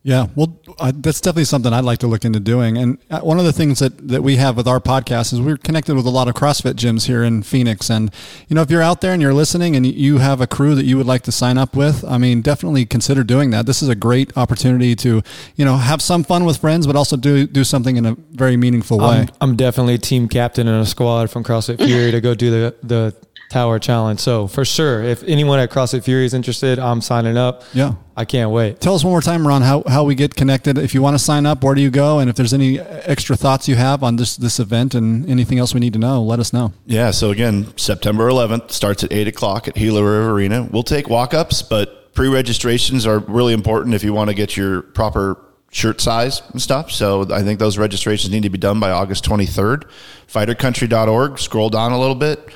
Yeah, 0.07 0.29
well, 0.37 0.57
uh, 0.79 0.93
that's 0.95 1.21
definitely 1.21 1.47
something 1.47 1.73
I'd 1.73 1.85
like 1.85 1.99
to 1.99 2.07
look 2.07 2.25
into 2.25 2.39
doing. 2.39 2.79
And 2.79 2.99
uh, 3.11 3.23
one 3.23 3.41
of 3.41 3.45
the 3.45 3.53
things 3.53 3.81
that, 3.81 4.07
that 4.07 4.23
we 4.23 4.37
have 4.37 4.57
with 4.57 4.69
our 4.69 4.79
podcast 4.79 5.33
is 5.33 5.41
we're 5.41 5.57
connected 5.57 5.97
with 5.97 6.07
a 6.07 6.11
lot 6.11 6.29
of 6.29 6.35
CrossFit 6.35 6.75
gyms 6.75 7.09
here 7.09 7.25
in 7.25 7.43
Phoenix. 7.43 7.91
And, 7.91 8.13
you 8.47 8.55
know, 8.55 8.63
if 8.63 8.71
you're 8.71 8.83
out 8.83 9.01
there 9.01 9.13
and 9.13 9.21
you're 9.21 9.35
listening 9.35 9.75
and 9.75 9.85
you 9.85 10.19
have 10.19 10.41
a 10.41 10.47
crew 10.47 10.77
that 10.77 10.85
you 10.85 10.97
would 10.97 11.07
like 11.07 11.23
to 11.23 11.33
sign 11.33 11.59
up 11.59 11.75
with, 11.75 12.05
I 12.05 12.19
mean, 12.19 12.41
definitely 12.41 12.87
consider 12.87 13.25
doing 13.25 13.51
that. 13.51 13.67
This 13.67 13.83
is 13.83 13.89
a 13.89 13.97
great 13.97 14.31
opportunity 14.39 14.95
to, 14.95 15.23
you 15.57 15.65
know, 15.65 15.77
have 15.77 16.01
some 16.01 16.23
fun 16.23 16.45
with 16.45 16.59
friends, 16.59 16.87
but 16.87 16.95
also 16.95 17.17
do, 17.17 17.45
do 17.45 17.65
something 17.65 17.97
in 17.97 18.07
a 18.07 18.17
very 18.31 18.57
meaningful 18.57 19.01
way. 19.01 19.23
I'm, 19.23 19.29
I'm 19.41 19.57
definitely 19.57 19.99
team 19.99 20.29
captain 20.29 20.69
in 20.69 20.75
a 20.75 20.87
squad 20.87 21.31
from 21.31 21.43
CrossFit 21.43 21.85
Fury 21.85 22.13
to 22.13 22.21
go 22.21 22.37
do 22.37 22.53
the, 22.53 22.77
the 22.85 23.17
Tower 23.49 23.79
Challenge. 23.79 24.19
So 24.19 24.47
for 24.47 24.65
sure, 24.65 25.03
if 25.03 25.23
anyone 25.25 25.59
at 25.59 25.71
CrossFit 25.71 26.05
Fury 26.05 26.25
is 26.25 26.35
interested, 26.35 26.79
I'm 26.79 27.01
signing 27.01 27.37
up. 27.37 27.63
Yeah. 27.73 27.95
I 28.17 28.25
can't 28.25 28.51
wait. 28.51 28.81
Tell 28.81 28.95
us 28.95 29.05
one 29.05 29.13
more 29.13 29.21
time, 29.21 29.47
Ron, 29.47 29.63
how, 29.63 29.83
how 29.87 30.05
we 30.05 30.15
get 30.15 30.35
connected. 30.35 30.79
If 30.79 30.95
you 30.95 31.03
want 31.03 31.15
to 31.15 31.23
sign 31.23 31.47
up, 31.47 31.63
where 31.63 31.75
do 31.75 31.83
you 31.83 31.91
go? 31.91 32.19
And 32.19 32.31
if 32.31 32.37
there's 32.37 32.55
any 32.55 32.81
extra 32.81 33.37
thoughts 33.37 33.69
you 33.69 33.77
have 33.77 34.03
on 34.03 34.17
this 34.17 34.37
this 34.37 34.59
event 34.59 34.95
and 34.95 35.29
anything 35.29 35.59
else 35.59 35.75
we 35.75 35.81
need 35.81 35.93
to 35.93 35.99
know, 35.99 36.23
let 36.23 36.41
us 36.41 36.53
know. 36.53 36.73
Yeah. 36.87 37.11
So 37.11 37.31
again, 37.31 37.77
September 37.77 38.29
11th 38.29 38.71
starts 38.71 39.05
at 39.05 39.13
eight 39.13 39.29
o'clock 39.29 39.69
at 39.69 39.75
Gila 39.75 40.03
River 40.03 40.31
Arena. 40.31 40.69
We'll 40.71 40.83
take 40.83 41.09
walk 41.09 41.35
ups, 41.35 41.63
but 41.63 42.15
pre 42.15 42.29
registrations 42.29 43.07
are 43.07 43.19
really 43.21 43.53
important 43.53 43.95
if 43.95 44.03
you 44.03 44.13
want 44.13 44.31
to 44.31 44.35
get 44.35 44.57
your 44.57 44.83
proper 44.83 45.39
shirt 45.71 46.01
size 46.01 46.43
and 46.53 46.61
stuff. 46.61 46.91
So 46.91 47.31
I 47.31 47.43
think 47.43 47.59
those 47.59 47.77
registrations 47.77 48.33
need 48.33 48.45
to 48.45 48.51
be 48.51 48.59
done 48.59 48.81
by 48.81 48.91
August 48.91 49.25
23rd. 49.25 49.85
Fightercountry.org. 50.27 51.39
Scroll 51.39 51.69
down 51.71 51.93
a 51.93 51.99
little 51.99 52.15
bit 52.15 52.51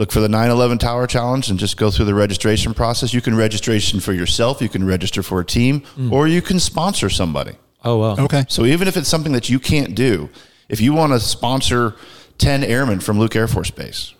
look 0.00 0.10
for 0.10 0.20
the 0.20 0.28
911 0.30 0.78
Tower 0.78 1.06
Challenge 1.06 1.50
and 1.50 1.58
just 1.58 1.76
go 1.76 1.90
through 1.90 2.06
the 2.06 2.14
registration 2.14 2.72
process. 2.72 3.12
You 3.12 3.20
can 3.20 3.34
registration 3.34 4.00
for 4.00 4.14
yourself, 4.14 4.62
you 4.62 4.70
can 4.70 4.84
register 4.84 5.22
for 5.22 5.40
a 5.40 5.44
team, 5.44 5.82
mm. 5.94 6.10
or 6.10 6.26
you 6.26 6.40
can 6.40 6.58
sponsor 6.58 7.10
somebody. 7.10 7.52
Oh, 7.84 7.98
well. 7.98 8.18
Okay. 8.18 8.46
So 8.48 8.64
even 8.64 8.88
if 8.88 8.96
it's 8.96 9.08
something 9.08 9.32
that 9.32 9.50
you 9.50 9.60
can't 9.60 9.94
do, 9.94 10.30
if 10.70 10.80
you 10.80 10.94
want 10.94 11.12
to 11.12 11.20
sponsor 11.20 11.96
10 12.38 12.64
airmen 12.64 13.00
from 13.00 13.18
Luke 13.18 13.36
Air 13.36 13.46
Force 13.46 13.70
Base, 13.70 14.14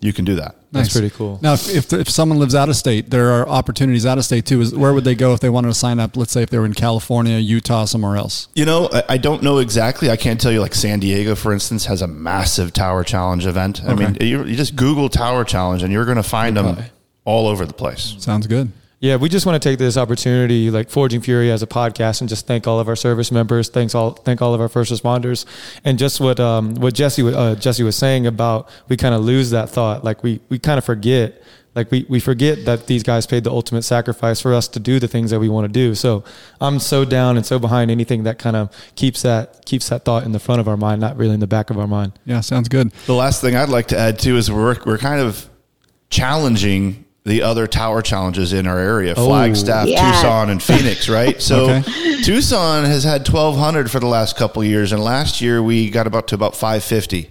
you 0.00 0.12
can 0.12 0.24
do 0.24 0.34
that. 0.36 0.56
That's 0.72 0.92
pretty 0.92 1.10
cool. 1.10 1.38
Now, 1.42 1.54
if, 1.54 1.74
if, 1.74 1.92
if 1.92 2.10
someone 2.10 2.38
lives 2.38 2.54
out 2.54 2.68
of 2.68 2.76
state, 2.76 3.08
there 3.08 3.30
are 3.32 3.48
opportunities 3.48 4.04
out 4.04 4.18
of 4.18 4.24
state 4.24 4.44
too. 4.44 4.60
Is 4.60 4.74
where 4.74 4.92
would 4.92 5.04
they 5.04 5.14
go 5.14 5.32
if 5.32 5.40
they 5.40 5.48
wanted 5.48 5.68
to 5.68 5.74
sign 5.74 5.98
up? 5.98 6.16
Let's 6.16 6.32
say 6.32 6.42
if 6.42 6.50
they 6.50 6.58
were 6.58 6.66
in 6.66 6.74
California, 6.74 7.38
Utah, 7.38 7.86
somewhere 7.86 8.16
else. 8.16 8.48
You 8.54 8.66
know, 8.66 8.90
I, 8.92 9.02
I 9.10 9.16
don't 9.16 9.42
know 9.42 9.58
exactly. 9.58 10.10
I 10.10 10.16
can't 10.16 10.38
tell 10.38 10.52
you. 10.52 10.60
Like 10.60 10.74
San 10.74 11.00
Diego, 11.00 11.34
for 11.34 11.52
instance, 11.52 11.86
has 11.86 12.02
a 12.02 12.06
massive 12.06 12.72
Tower 12.74 13.04
Challenge 13.04 13.46
event. 13.46 13.82
I 13.84 13.94
mean, 13.94 14.18
you, 14.20 14.44
you, 14.44 14.56
just 14.56 14.76
Google 14.76 15.08
Tower 15.08 15.44
Challenge, 15.44 15.82
and 15.82 15.92
you're 15.92 16.04
going 16.04 16.18
to 16.18 16.22
find 16.22 16.58
okay. 16.58 16.74
them 16.74 16.84
all 17.24 17.46
over 17.46 17.64
the 17.64 17.72
place. 17.72 18.16
Sounds 18.18 18.46
good. 18.46 18.70
Yeah, 18.98 19.16
we 19.16 19.28
just 19.28 19.44
want 19.44 19.62
to 19.62 19.68
take 19.68 19.78
this 19.78 19.98
opportunity, 19.98 20.70
like 20.70 20.88
Forging 20.88 21.20
Fury 21.20 21.50
as 21.50 21.62
a 21.62 21.66
podcast, 21.66 22.20
and 22.20 22.30
just 22.30 22.46
thank 22.46 22.66
all 22.66 22.80
of 22.80 22.88
our 22.88 22.96
service 22.96 23.30
members, 23.30 23.68
thanks 23.68 23.94
all, 23.94 24.12
thank 24.12 24.40
all 24.40 24.54
of 24.54 24.60
our 24.60 24.70
first 24.70 24.90
responders, 24.90 25.44
and 25.84 25.98
just 25.98 26.18
what 26.18 26.40
um, 26.40 26.74
what 26.76 26.94
Jesse 26.94 27.22
uh, 27.22 27.54
Jesse 27.56 27.82
was 27.82 27.94
saying 27.94 28.26
about 28.26 28.70
we 28.88 28.96
kind 28.96 29.14
of 29.14 29.22
lose 29.22 29.50
that 29.50 29.68
thought, 29.68 30.02
like 30.02 30.22
we 30.22 30.40
we 30.48 30.58
kind 30.58 30.78
of 30.78 30.84
forget, 30.84 31.42
like 31.74 31.90
we 31.90 32.06
we 32.08 32.20
forget 32.20 32.64
that 32.64 32.86
these 32.86 33.02
guys 33.02 33.26
paid 33.26 33.44
the 33.44 33.50
ultimate 33.50 33.82
sacrifice 33.82 34.40
for 34.40 34.54
us 34.54 34.66
to 34.68 34.80
do 34.80 34.98
the 34.98 35.08
things 35.08 35.30
that 35.30 35.40
we 35.40 35.50
want 35.50 35.66
to 35.66 35.72
do. 35.72 35.94
So 35.94 36.24
I'm 36.58 36.78
so 36.78 37.04
down 37.04 37.36
and 37.36 37.44
so 37.44 37.58
behind 37.58 37.90
anything 37.90 38.22
that 38.22 38.38
kind 38.38 38.56
of 38.56 38.74
keeps 38.94 39.20
that 39.22 39.66
keeps 39.66 39.90
that 39.90 40.06
thought 40.06 40.24
in 40.24 40.32
the 40.32 40.40
front 40.40 40.62
of 40.62 40.68
our 40.68 40.76
mind, 40.78 41.02
not 41.02 41.18
really 41.18 41.34
in 41.34 41.40
the 41.40 41.46
back 41.46 41.68
of 41.68 41.78
our 41.78 41.86
mind. 41.86 42.18
Yeah, 42.24 42.40
sounds 42.40 42.70
good. 42.70 42.92
The 43.04 43.14
last 43.14 43.42
thing 43.42 43.56
I'd 43.56 43.68
like 43.68 43.88
to 43.88 43.98
add 43.98 44.18
too 44.18 44.38
is 44.38 44.50
we're 44.50 44.78
we're 44.86 44.96
kind 44.96 45.20
of 45.20 45.50
challenging 46.08 47.04
the 47.26 47.42
other 47.42 47.66
tower 47.66 48.02
challenges 48.02 48.52
in 48.52 48.68
our 48.68 48.78
area 48.78 49.12
oh, 49.16 49.26
Flagstaff, 49.26 49.88
yeah. 49.88 50.12
Tucson, 50.12 50.48
and 50.48 50.62
Phoenix, 50.62 51.08
right? 51.08 51.42
So 51.42 51.68
okay. 51.70 52.22
Tucson 52.22 52.84
has 52.84 53.02
had 53.02 53.28
1,200 53.28 53.90
for 53.90 53.98
the 53.98 54.06
last 54.06 54.36
couple 54.36 54.62
years, 54.62 54.92
and 54.92 55.02
last 55.02 55.40
year 55.40 55.60
we 55.60 55.90
got 55.90 56.06
about 56.06 56.28
to 56.28 56.36
about 56.36 56.54
550. 56.54 57.28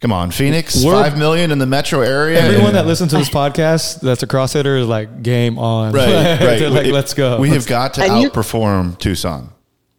Come 0.00 0.12
on, 0.12 0.30
Phoenix, 0.30 0.82
We're, 0.84 0.92
five 0.92 1.18
million 1.18 1.50
in 1.50 1.58
the 1.58 1.66
metro 1.66 2.00
area. 2.00 2.40
Everyone 2.40 2.74
that 2.74 2.86
listens 2.86 3.10
to 3.12 3.18
this 3.18 3.28
podcast 3.28 4.00
that's 4.00 4.22
a 4.22 4.26
CrossFitter 4.26 4.80
is 4.80 4.86
like 4.86 5.22
game 5.22 5.58
on. 5.58 5.92
Right, 5.92 6.40
right. 6.40 6.70
like, 6.70 6.86
let's 6.86 7.14
go. 7.14 7.38
We 7.38 7.50
have 7.50 7.66
got 7.66 7.94
to 7.94 8.02
outperform 8.02 8.98
Tucson. 8.98 9.50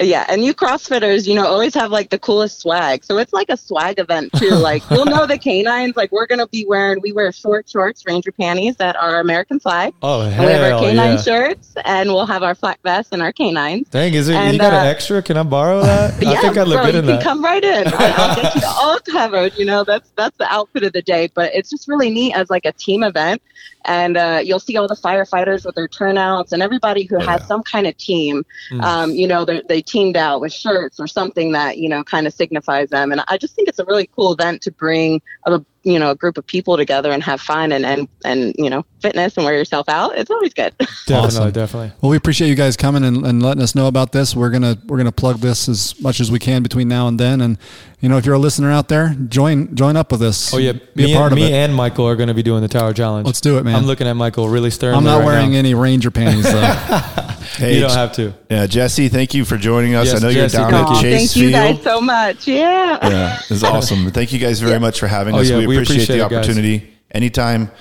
Yeah, 0.02 0.26
and 0.28 0.44
you 0.44 0.54
CrossFitters, 0.54 1.28
you 1.28 1.36
know, 1.36 1.46
always 1.46 1.74
have 1.76 1.92
like 1.92 2.10
the 2.10 2.20
coolest 2.20 2.60
swag. 2.60 3.04
So 3.04 3.18
it's 3.18 3.34
like 3.34 3.50
a 3.50 3.58
swag 3.58 4.00
event 4.00 4.32
too. 4.34 4.50
Like 4.62 4.84
you'll 4.92 5.06
know 5.06 5.26
the 5.26 5.40
canines. 5.40 5.96
Like 5.96 6.12
we're 6.12 6.28
gonna 6.28 6.48
be 6.48 6.66
wearing, 6.66 7.02
we 7.02 7.12
wear 7.12 7.32
short 7.32 7.68
shorts, 7.68 8.06
ranger 8.06 8.32
panties 8.32 8.76
that 8.76 8.96
are 8.96 9.20
American 9.20 9.60
flag. 9.60 9.94
Oh 10.04 10.22
hell 10.30 10.46
We 10.46 10.52
have 10.52 10.74
our 10.74 10.80
canine 10.80 11.16
yeah. 11.16 11.22
shirts, 11.22 11.74
and 11.84 12.10
we'll 12.10 12.28
have 12.28 12.44
our 12.44 12.54
flak 12.54 12.80
vests 12.84 13.12
and 13.12 13.24
our 13.24 13.32
canines. 13.34 13.90
Dang, 13.90 14.14
is 14.14 14.30
it? 14.30 14.36
And, 14.36 14.54
you 14.54 14.60
got 14.60 14.74
uh, 14.74 14.78
an 14.78 14.88
extra? 14.88 15.22
Can 15.24 15.38
I 15.38 15.44
borrow 15.44 15.82
that? 15.82 16.22
Yeah, 16.22 16.30
I 16.32 16.42
think 16.42 16.58
I 16.58 16.64
look 16.64 16.78
bro, 16.78 16.86
good 16.86 16.96
in 16.96 17.06
you 17.06 17.12
that. 17.14 17.24
Come 17.24 17.44
right 17.44 17.64
in. 17.64 17.88
I'll 17.94 18.36
get 18.36 18.56
you 18.56 18.62
all 18.68 19.00
covered. 19.00 19.58
You 19.58 19.66
know, 19.66 19.84
that's 19.84 20.12
that's 20.16 20.38
the 20.38 20.52
outfit 20.52 20.84
of 20.84 20.94
the 20.94 21.02
day. 21.02 21.30
But 21.34 21.56
it's 21.56 21.70
just 21.70 21.88
really 21.88 22.12
neat 22.12 22.34
as 22.34 22.52
like 22.52 22.66
a 22.66 22.74
team 22.74 23.04
event 23.04 23.42
and 23.86 24.18
uh, 24.18 24.42
you'll 24.44 24.60
see 24.60 24.78
all 24.78 24.88
the 24.88 24.96
firefighters 24.96 25.66
with 25.66 25.76
their 25.76 25.88
turnouts 25.88 26.52
and 26.52 26.62
everybody 26.62 27.04
who 27.04 27.18
has 27.20 27.46
some 27.48 27.64
kind 27.64 27.88
of 27.88 27.98
team. 27.98 28.46
Mm. 28.72 28.84
Um, 28.84 29.12
you 29.12 29.28
know, 29.28 29.46
they 29.46 29.82
teamed 29.92 30.16
out 30.16 30.40
with 30.40 30.54
shirts 30.54 31.00
or 31.00 31.08
something 31.08 31.52
that 31.52 31.78
you 31.78 31.90
know 31.90 32.04
kind 32.04 32.26
of 32.26 32.34
signifies 32.34 32.90
them. 32.90 33.12
And 33.12 33.22
I 33.28 33.38
just 33.38 33.56
think 33.56 33.68
it's 33.68 33.80
a 33.80 33.86
really 33.86 34.10
cool 34.16 34.32
event 34.34 34.62
to 34.64 34.72
bring 34.72 35.22
a 35.46 35.64
you 35.84 35.98
know 35.98 36.12
a 36.12 36.16
group 36.16 36.38
of 36.38 36.46
people 36.46 36.78
together 36.78 37.12
and 37.12 37.24
have 37.24 37.42
fun 37.42 37.72
and 37.72 37.86
and 37.86 38.08
and 38.24 38.54
you 38.58 38.70
know 38.70 38.86
fitness 39.02 39.36
and 39.36 39.46
wear 39.46 39.56
yourself 39.56 39.90
out 39.90 40.16
it's 40.16 40.30
always 40.30 40.54
good. 40.54 40.76
Definitely 40.80 41.16
awesome. 41.16 41.52
definitely. 41.52 41.92
Well 42.02 42.12
we 42.12 42.18
appreciate 42.18 42.50
you 42.50 42.56
guys 42.56 42.78
coming 42.78 43.04
and, 43.04 43.26
and 43.26 43.42
letting 43.42 43.64
us 43.64 43.74
know 43.74 43.88
about 43.88 44.12
this. 44.12 44.36
We're 44.36 44.52
gonna 44.52 44.78
we're 44.86 44.98
gonna 44.98 45.12
plug 45.12 45.40
this 45.40 45.68
as 45.68 46.00
much 46.00 46.20
as 46.20 46.32
we 46.32 46.40
can 46.40 46.62
between 46.62 46.88
now 46.88 47.08
and 47.08 47.20
then. 47.20 47.42
And 47.42 47.58
you 48.00 48.10
know 48.10 48.18
if 48.18 48.26
you're 48.26 48.36
a 48.36 48.40
listener 48.40 48.72
out 48.72 48.90
there 48.90 49.16
join 49.28 49.76
join 49.76 49.96
up 49.98 50.12
with 50.12 50.22
us. 50.22 50.54
Oh 50.54 50.58
yeah. 50.58 50.74
Be 50.74 51.06
me, 51.06 51.14
a 51.14 51.18
part 51.18 51.32
and, 51.32 51.40
of 51.40 51.46
me 51.46 51.52
it. 51.52 51.56
and 51.56 51.74
michael 51.74 52.08
are 52.08 52.16
gonna 52.16 52.34
be 52.34 52.44
doing 52.44 52.62
the 52.62 52.68
tower 52.68 52.94
challenge. 52.94 53.26
Let's 53.26 53.42
do 53.42 53.58
it 53.58 53.64
man. 53.64 53.76
I'm 53.76 53.86
looking 53.86 54.08
at 54.08 54.14
michael 54.14 54.50
really 54.50 54.70
stern 54.70 54.94
i'm 54.94 55.04
not 55.04 55.20
right 55.20 55.26
wearing 55.26 55.52
now. 55.54 55.60
any 55.60 55.74
ranger 55.74 56.12
panties 56.12 56.52
though. 56.52 57.02
Hey, 57.52 57.76
you 57.76 57.82
don't 57.82 57.92
have 57.92 58.14
to. 58.14 58.34
Yeah 58.50 58.66
jesse 58.66 59.10
thank 59.10 59.34
you 59.34 59.44
for 59.44 59.58
joining 59.58 59.96
us. 59.96 60.08
Yes, 60.08 60.24
i 60.24 60.28
know 60.28 60.34
jesse, 60.34 60.58
you're 60.58 60.72
down 60.72 60.96
at 60.96 61.02
chase 61.02 61.34
thank 61.34 61.44
you 61.44 61.52
guys 61.52 61.84
so 61.84 62.00
much. 62.00 62.48
Yeah. 62.48 63.10
Yeah 63.10 63.40
it's 63.50 63.64
awesome. 63.64 64.12
Thank 64.12 64.34
you 64.34 64.40
guys 64.40 64.60
very 64.60 64.74
yeah. 64.74 64.80
much 64.80 65.00
for 65.00 65.08
having 65.08 65.36
oh, 65.36 65.40
us. 65.40 65.50
yeah, 65.50 65.66
we, 65.66 65.71
we 65.72 65.78
appreciate, 65.78 66.04
appreciate 66.04 66.18
the 66.18 66.24
opportunity 66.24 66.62
opportunity. 66.76 66.98
Anytime 67.12 67.72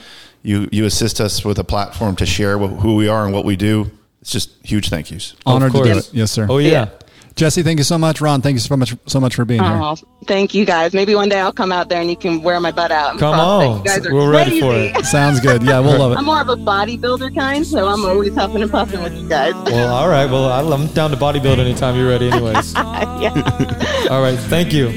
you 0.42 0.68
you 0.72 0.84
assist 0.86 1.20
us 1.20 1.44
with 1.44 1.58
a 1.58 1.64
platform 1.64 2.16
to 2.16 2.26
share 2.26 2.58
who 2.58 2.96
we 2.96 3.08
are 3.08 3.24
and 3.24 3.34
what 3.34 3.44
we 3.44 3.56
do, 3.56 3.90
it's 4.20 4.30
just 4.30 4.50
huge 4.64 4.88
thank 4.88 5.10
yous. 5.10 5.34
Honored 5.46 5.72
to 5.72 5.82
do 5.82 5.98
it. 5.98 6.10
Yes, 6.12 6.30
sir. 6.30 6.46
Oh 6.48 6.58
yeah. 6.58 6.70
yeah. 6.70 6.88
Jesse, 7.36 7.62
thank 7.62 7.78
you 7.78 7.84
so 7.84 7.96
much. 7.96 8.20
Ron, 8.20 8.42
thank 8.42 8.54
you 8.54 8.60
so 8.60 8.76
much 8.76 8.94
so 9.06 9.20
much 9.20 9.34
for 9.34 9.44
being 9.44 9.62
oh, 9.62 9.94
here. 9.94 10.08
Thank 10.26 10.52
you 10.52 10.64
guys. 10.66 10.92
Maybe 10.92 11.14
one 11.14 11.28
day 11.28 11.38
I'll 11.38 11.52
come 11.52 11.72
out 11.72 11.88
there 11.88 12.00
and 12.00 12.10
you 12.10 12.16
can 12.16 12.42
wear 12.42 12.60
my 12.60 12.72
butt 12.72 12.90
out. 12.90 13.18
Come 13.18 13.38
on. 13.38 13.82
We're 14.10 14.30
ready 14.30 14.60
for 14.60 14.74
it. 14.74 15.04
Sounds 15.06 15.40
good. 15.40 15.62
Yeah, 15.62 15.80
we'll 15.80 15.98
love 15.98 16.12
it. 16.12 16.18
I'm 16.18 16.24
more 16.24 16.40
of 16.40 16.48
a 16.48 16.56
bodybuilder 16.56 17.34
kind, 17.34 17.66
so 17.66 17.86
I'm 17.88 18.04
always 18.04 18.34
huffing 18.34 18.62
and 18.62 18.70
puffing 18.70 19.02
with 19.02 19.14
you 19.14 19.28
guys. 19.28 19.54
Well, 19.54 19.94
all 19.94 20.08
right. 20.08 20.26
Well, 20.26 20.72
I'm 20.72 20.88
down 20.88 21.12
to 21.12 21.16
bodybuild 21.16 21.58
anytime 21.66 21.96
you're 21.96 22.08
ready 22.08 22.30
anyways. 22.30 22.74
yeah. 22.74 24.08
all 24.10 24.20
right. 24.20 24.38
Thank 24.38 24.72
you. 24.72 24.90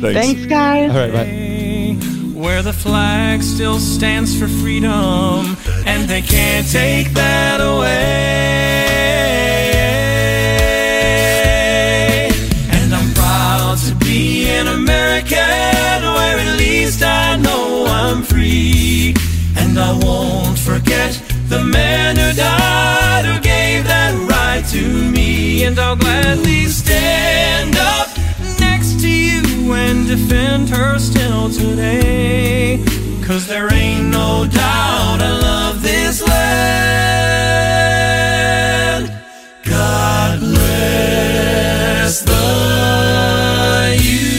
Thanks. 0.00 0.20
Thanks, 0.20 0.46
guys. 0.46 0.90
All 0.90 0.96
right, 0.96 1.12
bye 1.12 1.45
where 2.46 2.62
the 2.62 2.72
flag 2.72 3.42
still 3.42 3.80
stands 3.80 4.38
for 4.38 4.46
freedom, 4.46 5.56
and 5.84 6.08
they 6.08 6.22
can't 6.22 6.64
take 6.70 7.10
that 7.12 7.60
away. 7.60 7.88
And 12.70 12.94
I'm 12.94 13.12
proud 13.14 13.78
to 13.88 13.94
be 13.96 14.46
an 14.46 14.68
American, 14.68 16.00
where 16.16 16.38
at 16.38 16.56
least 16.56 17.02
I 17.02 17.36
know 17.36 17.84
I'm 17.88 18.22
free. 18.22 19.16
And 19.56 19.76
I 19.76 19.90
won't 20.04 20.56
forget 20.56 21.20
the 21.48 21.64
man 21.64 22.14
who 22.14 22.32
died, 22.32 23.24
who 23.24 23.40
gave 23.40 23.88
that 23.88 24.14
right 24.30 24.64
to 24.70 24.82
me. 25.10 25.64
And 25.64 25.76
I'll 25.80 25.96
gladly 25.96 26.66
defend 30.16 30.68
her 30.70 30.98
still 30.98 31.50
today. 31.50 32.82
Cause 33.24 33.46
there 33.46 33.72
ain't 33.72 34.06
no 34.08 34.46
doubt 34.50 35.20
I 35.20 35.38
love 35.38 35.82
this 35.82 36.26
land. 36.26 37.56
God 39.64 40.40
bless 40.40 42.20
the 42.22 43.96
USA. 44.00 44.35